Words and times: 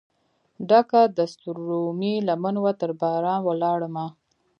ډکه 0.69 1.01
دستورومې 1.17 2.13
لمن 2.27 2.55
وه 2.63 2.71
ترباران 2.81 3.39
ولاړ 3.47 3.79
مه 3.93 4.05